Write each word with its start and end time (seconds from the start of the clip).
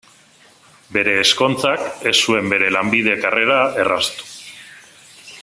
Bere 0.95 1.11
ezkontzak 1.23 1.83
ez 2.13 2.15
zuen 2.23 2.49
bere 2.55 2.73
lanbide-karrera 2.77 3.61
erraztu. 3.85 4.31